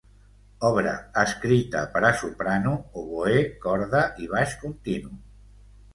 [0.69, 5.13] Obra escrita per a soprano, oboè, corda i baix continu.